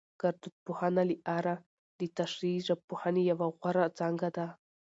ګړدود 0.21 0.55
پوهنه 0.65 1.03
له 1.09 1.15
اره 1.37 1.53
دتشريحي 1.99 2.61
ژبپوهنې 2.67 3.21
يوه 3.31 3.47
غوره 3.59 3.85
څانګه 3.97 4.29
ده 4.37 4.47